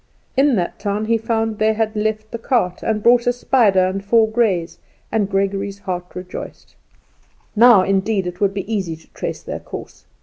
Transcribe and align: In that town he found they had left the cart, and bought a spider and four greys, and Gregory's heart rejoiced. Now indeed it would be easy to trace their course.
In 0.35 0.55
that 0.55 0.79
town 0.79 1.05
he 1.05 1.17
found 1.19 1.59
they 1.59 1.73
had 1.73 1.95
left 1.95 2.31
the 2.31 2.39
cart, 2.39 2.81
and 2.81 3.03
bought 3.03 3.27
a 3.27 3.31
spider 3.31 3.85
and 3.85 4.03
four 4.03 4.27
greys, 4.27 4.79
and 5.11 5.29
Gregory's 5.29 5.77
heart 5.77 6.05
rejoiced. 6.15 6.75
Now 7.55 7.83
indeed 7.83 8.25
it 8.25 8.41
would 8.41 8.55
be 8.55 8.73
easy 8.73 8.95
to 8.95 9.07
trace 9.13 9.43
their 9.43 9.59
course. 9.59 10.05